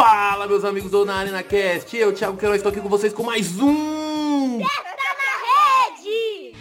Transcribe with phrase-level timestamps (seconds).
[0.00, 1.94] Fala, meus amigos do Na Arena Cast.
[1.94, 4.58] Eu, Thiago Queiroz, estou aqui com vocês com mais um...
[4.58, 6.56] Testa na rede!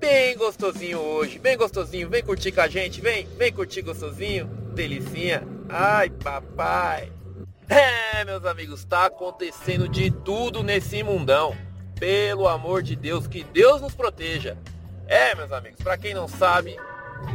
[0.00, 2.10] Bem gostosinho hoje, bem gostosinho.
[2.10, 4.46] Vem curtir com a gente, vem, vem curtir gostosinho.
[4.74, 5.46] Delicinha.
[5.68, 7.12] Ai, papai.
[7.68, 11.56] É, meus amigos, tá acontecendo de tudo nesse mundão.
[12.00, 14.58] Pelo amor de Deus, que Deus nos proteja.
[15.06, 16.76] É, meus amigos, para quem não sabe,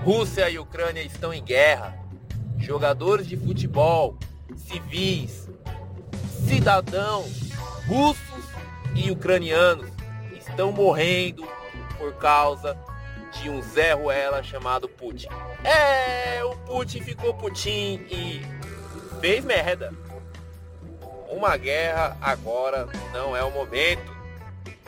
[0.04, 2.05] Rússia e Ucrânia estão em guerra.
[2.60, 4.18] Jogadores de futebol,
[4.56, 5.50] civis,
[6.48, 7.52] cidadãos
[7.88, 8.46] russos
[8.96, 9.90] e ucranianos
[10.36, 11.48] estão morrendo
[11.98, 12.78] por causa
[13.34, 15.28] de um Zé Ruela chamado Putin.
[15.64, 18.42] É, o Putin ficou Putin e
[19.20, 19.94] fez merda.
[21.30, 24.16] Uma guerra agora não é o momento.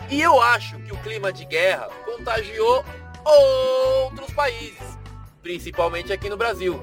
[0.10, 2.86] E eu acho que o clima de guerra contagiou
[3.26, 4.98] outros países,
[5.42, 6.82] principalmente aqui no Brasil,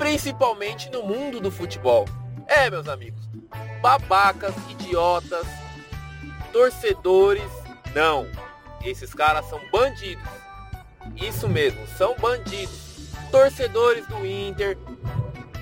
[0.00, 2.06] principalmente no mundo do futebol.
[2.46, 3.20] É, meus amigos,
[3.82, 5.46] babacas, idiotas,
[6.50, 7.50] torcedores,
[7.94, 8.26] não.
[8.82, 10.24] Esses caras são bandidos.
[11.16, 13.10] Isso mesmo, são bandidos.
[13.30, 14.78] Torcedores do Inter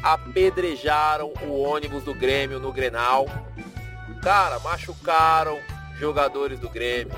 [0.04, 3.26] apedrejaram o ônibus do Grêmio no Grenal.
[4.22, 5.58] Cara, machucaram
[5.98, 7.12] jogadores do Grêmio.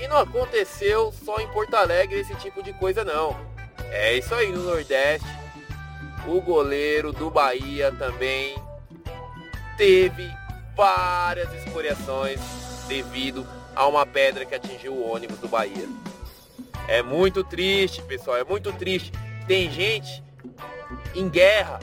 [0.00, 3.36] E não aconteceu só em Porto Alegre esse tipo de coisa não.
[3.90, 5.41] É isso aí no Nordeste.
[6.26, 8.56] O goleiro do Bahia também
[9.76, 10.30] teve
[10.76, 12.40] várias escoriações
[12.86, 15.88] devido a uma pedra que atingiu o ônibus do Bahia.
[16.86, 19.12] É muito triste, pessoal, é muito triste.
[19.46, 20.22] Tem gente
[21.14, 21.80] em guerra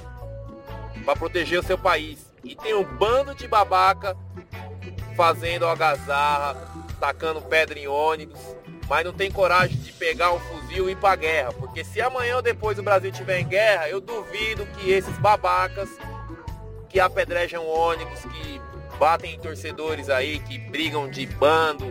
[1.04, 4.16] para proteger o seu país e tem um bando de babaca
[5.16, 6.56] fazendo algazarra,
[7.00, 8.40] tacando pedra em ônibus,
[8.90, 12.38] mas não tem coragem de pegar um fuzil e ir pra guerra, porque se amanhã
[12.38, 15.88] ou depois o Brasil estiver em guerra, eu duvido que esses babacas
[16.90, 18.60] que apedrejam ônibus, que
[18.98, 21.86] batem em torcedores aí, que brigam de bando,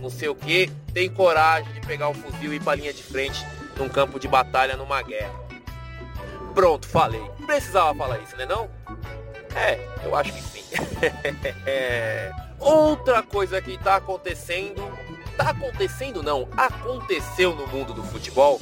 [0.00, 3.02] não sei o que, tem coragem de pegar o fuzil e ir pra linha de
[3.02, 3.44] frente
[3.76, 5.34] num campo de batalha numa guerra.
[6.54, 7.20] Pronto, falei.
[7.44, 8.70] Precisava falar isso, né não?
[9.56, 10.64] É, eu acho que sim.
[12.60, 14.93] Outra coisa que tá acontecendo,
[15.36, 18.60] tá acontecendo não, aconteceu no mundo do futebol,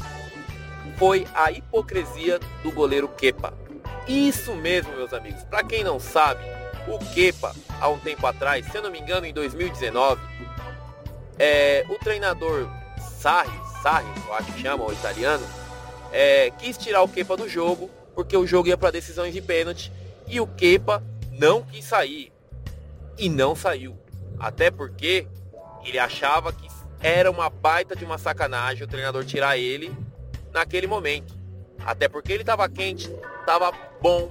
[0.96, 3.54] foi a hipocrisia do goleiro Kepa.
[4.06, 5.42] Isso mesmo, meus amigos.
[5.44, 6.42] Para quem não sabe,
[6.88, 10.20] o Kepa, há um tempo atrás, se eu não me engano, em 2019,
[11.38, 12.68] é, o treinador
[13.18, 15.46] Sarri, Sarri, eu acho que chama, o italiano,
[16.12, 19.92] é, quis tirar o Kepa do jogo, porque o jogo ia para decisões de pênalti,
[20.26, 22.32] e o Kepa não quis sair.
[23.18, 23.96] E não saiu.
[24.38, 25.26] Até porque
[25.84, 26.68] ele achava que
[27.00, 29.94] era uma baita de uma sacanagem o treinador tirar ele
[30.52, 31.34] naquele momento.
[31.84, 34.30] Até porque ele estava quente, estava bom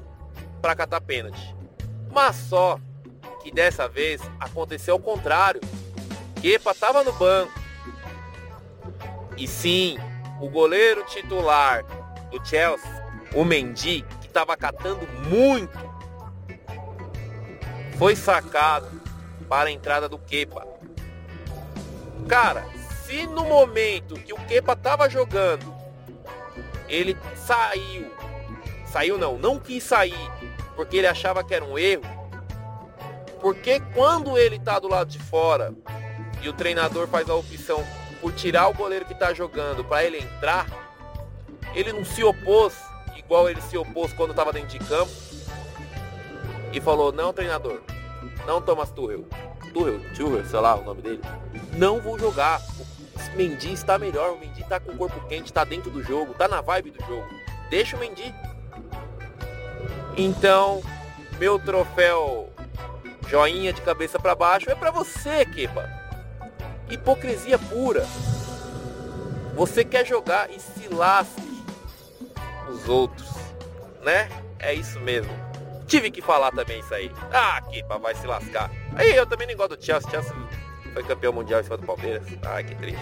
[0.62, 1.53] para catar pênalti.
[2.12, 2.79] Mas só
[3.44, 5.59] que dessa vez aconteceu o contrário.
[6.41, 7.51] Kepa estava no banco.
[9.38, 9.97] E sim,
[10.39, 11.83] o goleiro titular
[12.29, 12.89] do Chelsea,
[13.33, 15.78] o Mendy, que estava catando muito,
[17.97, 19.01] foi sacado
[19.50, 20.66] para a entrada do Kepa.
[22.31, 22.66] Cara,
[23.03, 25.66] se no momento que o Kepa estava jogando,
[26.88, 28.09] ele saiu,
[28.86, 30.31] saiu não, não quis sair,
[30.74, 32.06] porque ele achava que era um erro,
[33.42, 35.74] porque quando ele está do lado de fora
[36.42, 37.86] e o treinador faz a opção
[38.22, 40.68] por tirar o goleiro que está jogando para ele entrar,
[41.75, 42.74] ele não se opôs
[43.18, 45.12] igual ele se opôs quando estava dentro de campo
[46.72, 47.81] e falou: Não, treinador,
[48.48, 49.25] não Thomas Tuchel,
[49.74, 51.22] Tuchel, Tuchel, sei lá o nome dele,
[51.74, 52.62] não vou jogar.
[53.34, 56.32] O Mendy está melhor, o Mendy está com o corpo quente, está dentro do jogo,
[56.32, 57.28] está na vibe do jogo.
[57.70, 58.34] Deixa o Mendy.
[60.18, 60.81] Então,
[61.40, 62.50] meu troféu
[63.28, 65.90] joinha de cabeça para baixo é para você, Kepa.
[66.90, 68.06] Hipocrisia pura.
[69.56, 71.64] Você quer jogar e se lasque
[72.70, 73.30] os outros,
[74.04, 74.28] né?
[74.60, 75.50] É isso mesmo.
[75.92, 77.12] Tive que falar também isso aí.
[77.34, 78.72] Ah, Kepa vai se lascar.
[78.96, 80.10] Aí eu também nem gosto do Chelsea.
[80.10, 80.34] Chelsea
[80.94, 82.24] foi campeão mundial em cima do Palmeiras.
[82.44, 83.02] Ai, que triste.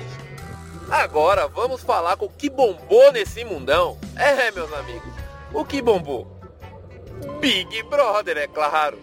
[0.90, 3.96] Agora vamos falar com o que bombou nesse mundão.
[4.16, 5.08] É, meus amigos.
[5.54, 6.36] O que bombou?
[7.40, 8.98] Big Brother, é claro.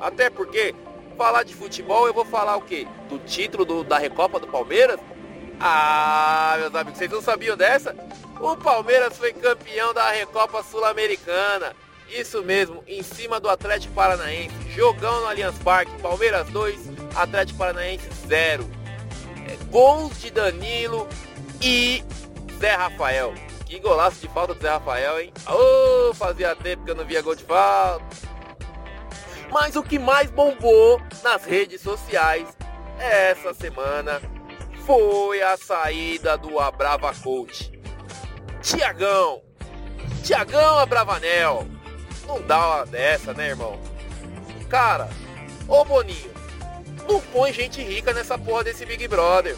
[0.00, 0.74] Até porque
[1.16, 2.88] falar de futebol eu vou falar o quê?
[3.08, 4.98] Do título do, da Recopa do Palmeiras?
[5.60, 7.94] Ah, meus amigos, vocês não sabiam dessa?
[8.40, 11.72] O Palmeiras foi campeão da Recopa Sul-Americana.
[12.12, 14.54] Isso mesmo, em cima do Atlético Paranaense.
[14.70, 15.90] Jogão no Allianz Parque.
[16.02, 18.68] Palmeiras 2, Atlético Paranaense 0.
[19.48, 21.08] É, gols de Danilo
[21.60, 22.04] e
[22.60, 23.32] Zé Rafael,
[23.64, 25.32] Que golaço de falta do Zé Rafael, hein?
[25.48, 28.04] Oh, fazia tempo que eu não via gol de falta.
[29.50, 32.46] Mas o que mais bombou nas redes sociais
[32.98, 34.20] essa semana
[34.84, 37.72] foi a saída do Abrava Coach.
[38.60, 39.42] Tiagão.
[40.22, 41.66] Tiagão Abravanel.
[42.26, 43.78] Não dá uma dessa, né, irmão?
[44.68, 45.08] Cara,
[45.68, 46.30] ô Boninho,
[47.08, 49.56] não põe gente rica nessa porra desse Big Brother.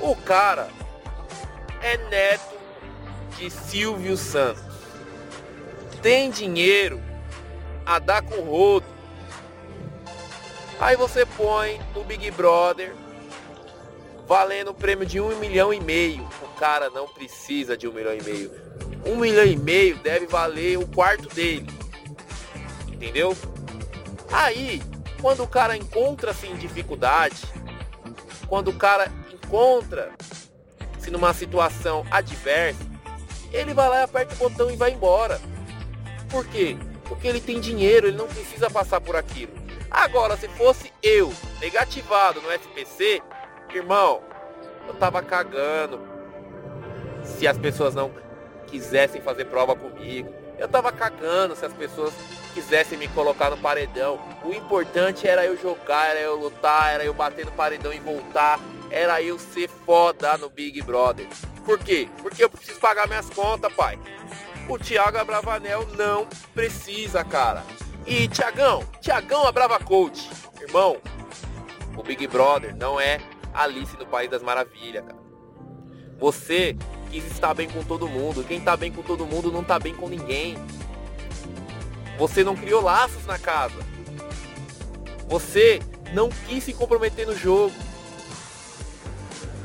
[0.00, 0.68] O cara
[1.82, 2.54] é neto
[3.36, 4.62] de Silvio Santos.
[6.00, 7.00] Tem dinheiro
[7.84, 8.86] a dar com rodo.
[10.80, 12.92] Aí você põe no Big Brother
[14.26, 16.28] valendo o prêmio de um milhão e meio.
[16.42, 18.50] O cara não precisa de um milhão e meio.
[19.04, 21.66] Um milhão e meio deve valer o quarto dele.
[22.88, 23.36] Entendeu?
[24.30, 24.80] Aí,
[25.20, 27.42] quando o cara encontra-se em dificuldade,
[28.48, 32.84] quando o cara encontra-se numa situação adversa,
[33.52, 35.40] ele vai lá e aperta o botão e vai embora.
[36.30, 36.76] Por quê?
[37.04, 39.52] Porque ele tem dinheiro, ele não precisa passar por aquilo.
[39.90, 43.20] Agora, se fosse eu, negativado no SPC,
[43.74, 44.22] irmão,
[44.88, 46.00] eu tava cagando.
[47.22, 48.10] Se as pessoas não
[48.72, 52.14] quisessem fazer prova comigo, eu tava cagando se as pessoas
[52.54, 54.18] quisessem me colocar no paredão.
[54.42, 58.58] O importante era eu jogar, era eu lutar, era eu bater no paredão e voltar,
[58.90, 61.26] era eu ser foda no Big Brother.
[61.66, 62.08] Por quê?
[62.22, 63.98] Porque eu preciso pagar minhas contas, pai.
[64.68, 67.62] O Thiago Abravanel não precisa, cara.
[68.06, 70.30] E Tiagão, Tiagão Abrava Coach,
[70.60, 70.96] irmão,
[71.96, 73.20] o Big Brother não é
[73.52, 75.20] Alice no País das Maravilhas, cara.
[76.18, 76.76] Você
[77.18, 78.44] estar bem com todo mundo.
[78.44, 80.56] Quem tá bem com todo mundo não tá bem com ninguém.
[82.18, 83.78] Você não criou laços na casa.
[85.28, 85.80] Você
[86.12, 87.74] não quis se comprometer no jogo.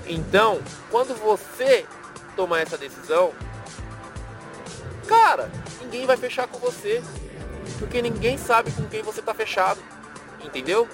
[0.07, 1.85] Então, quando você
[2.35, 3.33] tomar essa decisão,
[5.07, 5.51] cara,
[5.81, 7.03] ninguém vai fechar com você.
[7.79, 9.79] Porque ninguém sabe com quem você tá fechado.
[10.43, 10.87] Entendeu?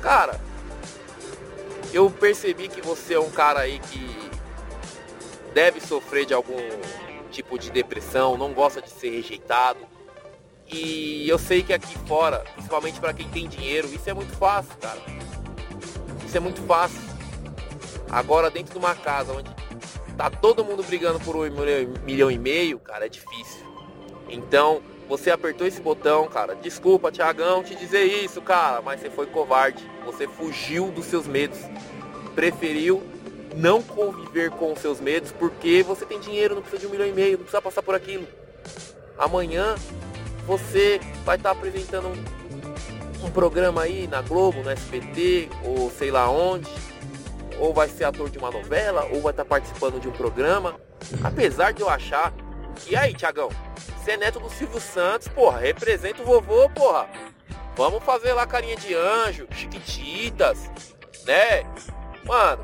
[0.00, 0.40] Cara,
[1.92, 4.23] eu percebi que você é um cara aí que
[5.54, 6.58] deve sofrer de algum
[7.30, 9.78] tipo de depressão, não gosta de ser rejeitado.
[10.66, 14.76] E eu sei que aqui fora, principalmente para quem tem dinheiro, isso é muito fácil,
[14.80, 15.00] cara.
[16.26, 17.00] Isso é muito fácil.
[18.10, 19.50] Agora dentro de uma casa onde
[20.16, 21.42] tá todo mundo brigando por um
[22.04, 23.64] milhão e meio, cara, é difícil.
[24.28, 26.54] Então, você apertou esse botão, cara.
[26.54, 29.84] Desculpa, Tiagão, te dizer isso, cara, mas você foi covarde.
[30.04, 31.58] Você fugiu dos seus medos.
[32.34, 33.02] Preferiu
[33.56, 37.06] não conviver com os seus medos porque você tem dinheiro, não precisa de um milhão
[37.06, 38.26] e meio, não precisa passar por aquilo.
[39.18, 39.76] Amanhã
[40.46, 46.28] você vai estar apresentando um, um programa aí na Globo, no SBT, ou sei lá
[46.28, 46.70] onde,
[47.58, 50.78] ou vai ser ator de uma novela, ou vai estar participando de um programa.
[51.22, 52.32] Apesar de eu achar.
[52.88, 53.50] E aí, Tiagão?
[53.98, 57.08] Você é neto do Silvio Santos, porra, representa o vovô, porra.
[57.76, 60.70] Vamos fazer lá carinha de anjo, chiquititas,
[61.24, 61.64] né?
[62.24, 62.62] Mano,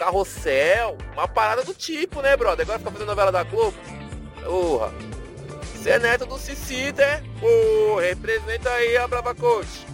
[0.00, 2.64] carrossel, uma parada do tipo, né, brother?
[2.64, 3.76] Agora fica fazendo novela da Globo.
[4.42, 4.90] Porra.
[5.74, 7.22] Você é neto do Cicita, é?
[7.38, 9.86] Pô, representa aí a Brava Coach.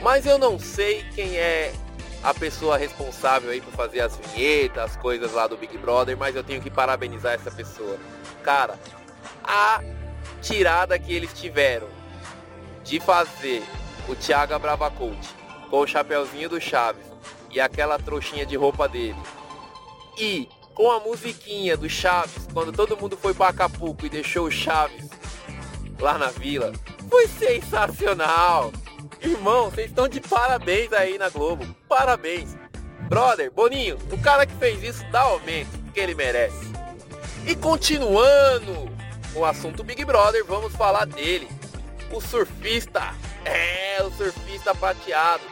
[0.00, 1.72] Mas eu não sei quem é
[2.24, 6.34] a pessoa responsável aí por fazer as vinhetas, as coisas lá do Big Brother, mas
[6.34, 7.96] eu tenho que parabenizar essa pessoa.
[8.42, 8.76] Cara,
[9.44, 9.80] a
[10.40, 11.88] tirada que eles tiveram
[12.82, 13.62] de fazer
[14.08, 15.24] o Thiago Bravacolt
[15.70, 17.06] com o chapeuzinho do Chaves
[17.50, 19.18] e aquela trouxinha de roupa dele
[20.22, 24.50] e com a musiquinha do Chaves, quando todo mundo foi para Acapulco e deixou o
[24.52, 25.10] Chaves
[25.98, 26.72] lá na vila,
[27.10, 28.72] foi sensacional.
[29.20, 31.66] Irmão, vocês estão de parabéns aí na Globo.
[31.88, 32.56] Parabéns.
[33.08, 36.72] Brother, Boninho, o cara que fez isso dá aumento, que ele merece.
[37.44, 38.88] E continuando
[39.34, 41.48] o assunto Big Brother, vamos falar dele.
[42.12, 43.12] O surfista.
[43.44, 45.42] É, o surfista prateado.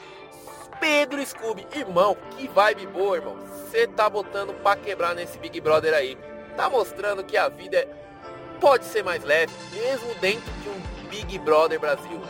[0.78, 1.66] Pedro Scooby.
[1.74, 3.49] Irmão, que vibe boa, irmão.
[3.70, 6.18] Você tá botando pra quebrar nesse Big Brother aí.
[6.56, 7.88] Tá mostrando que a vida é...
[8.60, 12.20] pode ser mais leve, mesmo dentro de um Big Brother Brasil.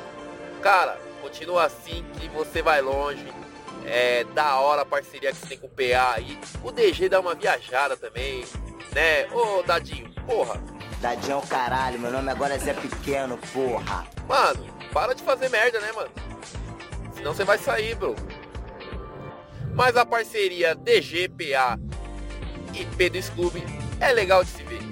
[0.60, 3.26] Cara, continua assim que você vai longe.
[3.86, 6.38] É da hora a parceria que você tem com o PA aí.
[6.62, 8.44] O DG dá uma viajada também,
[8.92, 9.26] né?
[9.32, 10.62] Ô, Dadinho, porra.
[11.00, 14.06] Dadinho é o caralho, meu nome agora é Zé Pequeno, porra.
[14.28, 16.10] Mano, para de fazer merda, né, mano?
[17.14, 18.14] Senão você vai sair, bro.
[19.80, 21.80] Mas a parceria DGPA
[22.74, 23.64] e Pedro Scooby
[23.98, 24.82] é legal de se ver.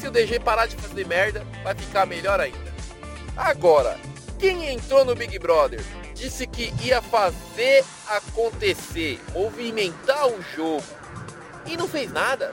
[0.00, 2.74] Se o DG parar de fazer merda, vai ficar melhor ainda.
[3.36, 4.00] Agora,
[4.38, 10.82] quem entrou no Big Brother disse que ia fazer acontecer, movimentar o jogo
[11.66, 12.52] e não fez nada.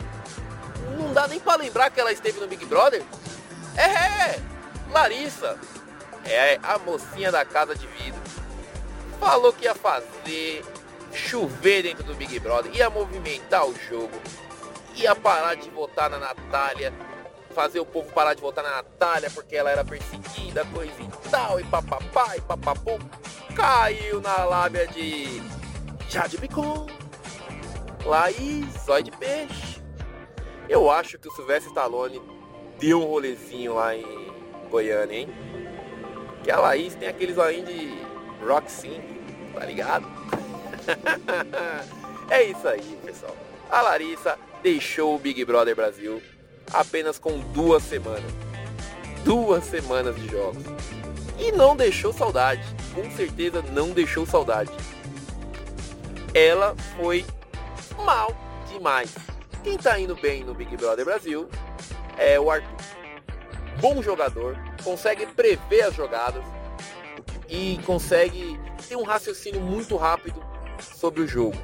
[0.99, 3.01] não dá nem pra lembrar que ela esteve no Big Brother.
[3.77, 4.37] É,
[4.91, 5.57] Larissa.
[6.25, 8.19] É a mocinha da casa de vidro.
[9.17, 10.61] Falou que ia fazer
[11.13, 14.13] chover dentro do Big Brother, ia movimentar o jogo,
[14.95, 16.93] ia parar de votar na Natália,
[17.53, 21.59] fazer o povo parar de votar na Natália porque ela era perseguida, coisa e tal,
[21.59, 22.99] e papapá, e papapum.
[23.55, 25.41] Caiu na lábia de
[26.09, 26.87] Jade Picon,
[28.05, 29.81] Laís, zóio de peixe.
[30.67, 32.21] Eu acho que o Silvestre Stallone
[32.79, 34.31] deu um rolezinho lá em
[34.69, 35.29] Goiânia, hein?
[36.43, 38.03] Que a Laís tem aqueles zoinho de
[38.45, 39.01] rock sim,
[39.53, 40.05] tá ligado?
[42.29, 43.35] é isso aí, pessoal.
[43.69, 46.21] A Larissa deixou o Big Brother Brasil
[46.71, 48.31] apenas com duas semanas.
[49.23, 50.63] Duas semanas de jogos.
[51.39, 52.63] E não deixou saudade.
[52.93, 54.71] Com certeza não deixou saudade.
[56.33, 57.25] Ela foi
[57.97, 58.35] mal
[58.71, 59.13] demais.
[59.63, 61.49] Quem tá indo bem no Big Brother Brasil
[62.17, 62.69] é o Arthur.
[63.79, 66.43] Bom jogador, consegue prever as jogadas
[67.49, 71.57] e consegue ter um raciocínio muito rápido sobre o jogo.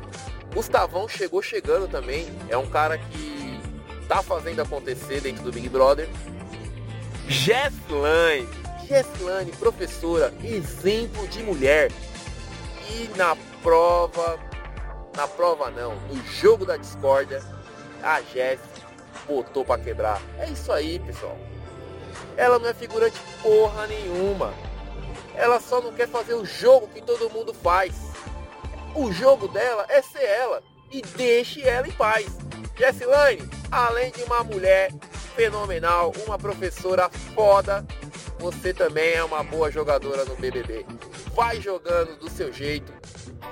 [0.54, 3.60] Gustavão chegou chegando também, é um cara que
[4.08, 6.10] tá fazendo acontecer dentro do Big Brother.
[7.28, 8.48] Jesslane,
[8.88, 11.92] Jesslane, professora, exemplo de mulher.
[12.90, 14.40] E na prova,
[15.16, 17.44] na prova não, no jogo da discórdia,
[18.02, 18.60] a Jess
[19.28, 20.20] botou para quebrar.
[20.40, 21.38] É isso aí, pessoal.
[22.36, 24.54] Ela não é figurante porra nenhuma.
[25.36, 27.94] Ela só não quer fazer o jogo que todo mundo faz.
[28.96, 30.64] O jogo dela é ser ela.
[30.92, 32.26] E deixe ela em paz.
[32.76, 34.92] Jessilane, além de uma mulher
[35.36, 37.86] fenomenal, uma professora foda,
[38.40, 40.86] você também é uma boa jogadora no BBB.
[41.36, 42.92] Vai jogando do seu jeito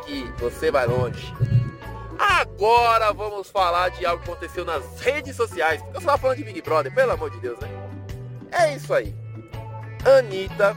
[0.05, 1.33] que você vai longe.
[2.17, 5.81] Agora vamos falar de algo que aconteceu nas redes sociais.
[5.93, 7.69] Eu estava falando de Big Brother, pelo amor de Deus, né?
[8.51, 9.13] É isso aí.
[10.03, 10.75] Anitta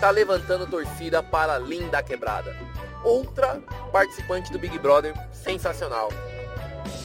[0.00, 2.69] tá levantando torcida para Linda Quebrada
[3.04, 3.60] outra
[3.92, 6.10] participante do Big Brother sensacional.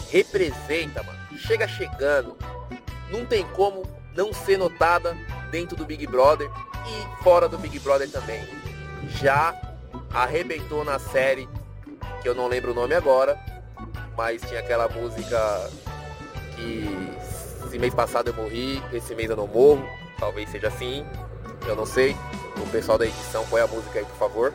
[0.10, 1.20] Representa, mano.
[1.38, 2.38] Chega chegando.
[3.10, 3.84] Não tem como
[4.16, 5.16] não ser notada
[5.52, 6.50] dentro do Big Brother
[6.88, 8.48] e fora do Big Brother também.
[9.08, 9.56] Já
[10.14, 11.48] arrebentou na série,
[12.22, 13.38] que eu não lembro o nome agora,
[14.18, 15.70] mas tinha aquela música
[16.56, 16.88] que
[17.66, 19.86] esse mês passado eu morri, esse mês eu não morro,
[20.18, 21.06] talvez seja assim,
[21.68, 22.16] eu não sei.
[22.58, 24.54] O pessoal da edição põe a música aí, por favor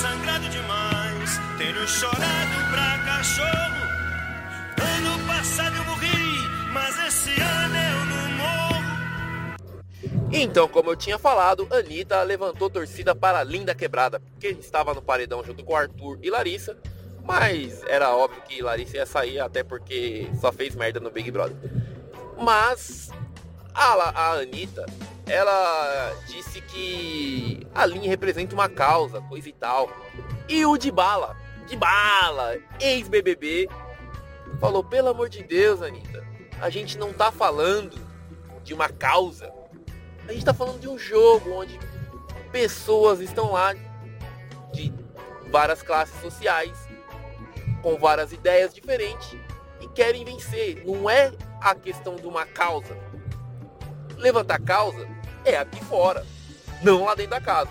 [0.00, 3.82] sangrado demais, tenho chorado pra cachorro.
[4.80, 9.58] Ano passado eu morri, mas esse ano eu não morro.
[10.30, 15.02] Então, como eu tinha falado, Anitta levantou torcida para a Linda Quebrada, porque estava no
[15.02, 16.76] paredão junto com Arthur e Larissa,
[17.24, 21.56] mas era óbvio que Larissa ia sair, até porque só fez merda no Big Brother.
[22.40, 23.10] Mas
[23.74, 24.86] a, a Anitta
[25.28, 29.90] ela disse que a linha representa uma causa, coisa e tal.
[30.48, 33.68] E o de bala, de bala, ex-BBB,
[34.60, 36.26] falou: pelo amor de Deus, Anitta,
[36.60, 37.98] a gente não tá falando
[38.64, 39.52] de uma causa,
[40.26, 41.78] a gente tá falando de um jogo onde
[42.50, 43.74] pessoas estão lá
[44.72, 44.92] de
[45.50, 46.76] várias classes sociais,
[47.82, 49.36] com várias ideias diferentes
[49.80, 50.82] e querem vencer.
[50.86, 52.96] Não é a questão de uma causa.
[54.16, 56.24] Levantar causa é aqui fora,
[56.82, 57.70] não lá dentro da casa.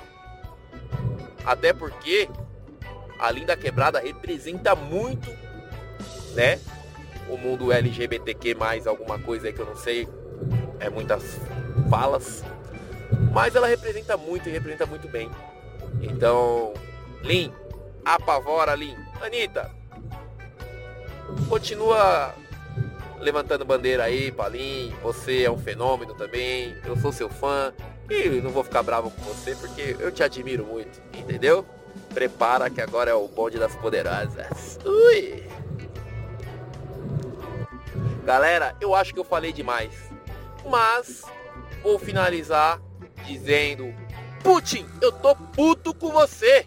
[1.46, 2.30] Até porque
[3.20, 5.30] a Linda Quebrada representa muito,
[6.34, 6.60] né?
[7.30, 10.08] O mundo LGBTQ mais alguma coisa aí que eu não sei,
[10.80, 11.40] é muitas
[11.90, 12.44] falas,
[13.32, 15.30] mas ela representa muito e representa muito bem.
[16.02, 16.74] Então,
[17.22, 17.52] Lin,
[18.06, 18.96] apavora Lin.
[19.22, 19.72] Anitta,
[21.50, 22.34] continua
[23.20, 24.94] levantando bandeira aí, Palim.
[25.02, 26.76] Você é um fenômeno também.
[26.86, 27.74] Eu sou seu fã.
[28.10, 31.66] E não vou ficar bravo com você porque eu te admiro muito, entendeu?
[32.14, 34.80] Prepara que agora é o bonde das poderosas.
[34.86, 35.44] Ui!
[38.24, 39.92] Galera, eu acho que eu falei demais.
[40.70, 41.24] Mas
[41.84, 42.82] vou finalizar
[43.26, 43.94] dizendo:
[44.42, 46.66] Putin, eu tô puto com você.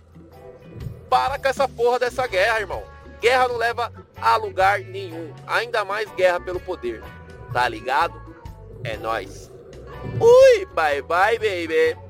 [1.09, 2.83] Para com essa porra dessa guerra, irmão.
[3.21, 5.33] Guerra não leva a lugar nenhum.
[5.47, 7.03] Ainda mais guerra pelo poder.
[7.53, 8.21] Tá ligado?
[8.85, 9.51] É nós.
[10.21, 12.10] Ui, bye bye, baby.